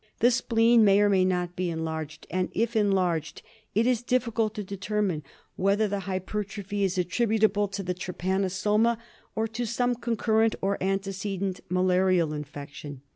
[0.17, 3.43] The spleen may or may not be enlarged; and, if enlarged,
[3.75, 5.21] it is difficult to determine
[5.57, 8.97] whether the hypertrophy is attribut able to the trypanosoma,
[9.35, 13.01] or to some concurrent or antecedent malarial infection.